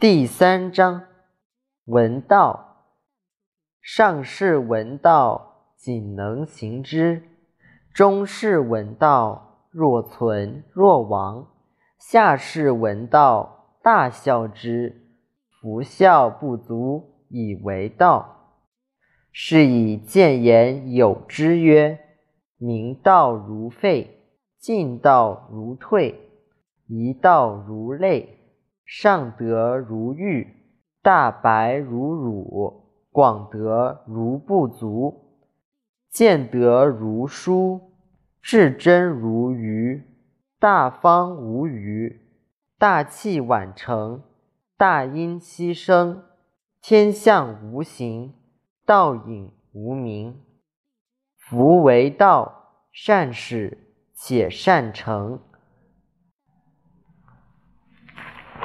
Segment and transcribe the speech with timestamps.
[0.00, 1.02] 第三章，
[1.84, 2.86] 闻道。
[3.82, 7.20] 上士闻道，仅能行之；
[7.92, 11.48] 中士闻道，若存若亡；
[11.98, 15.02] 下士闻道，大笑之。
[15.60, 18.54] 夫笑不足以为道，
[19.30, 21.98] 是以谏言有之曰：
[22.56, 24.22] 明道如废，
[24.58, 26.18] 进道如退，
[26.86, 28.39] 一道如累。
[28.92, 30.52] 上德如玉，
[31.00, 35.38] 大白如乳，广德如不足，
[36.10, 37.92] 见德如书，
[38.42, 40.02] 至真如鱼，
[40.58, 42.20] 大方无余，
[42.80, 44.24] 大器晚成，
[44.76, 46.24] 大音希声，
[46.82, 48.34] 天象无形，
[48.84, 50.36] 道隐无名。
[51.36, 53.78] 夫为道，善始
[54.16, 55.38] 且善成。